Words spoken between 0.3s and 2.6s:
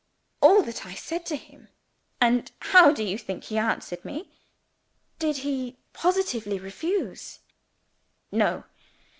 All that I said to him and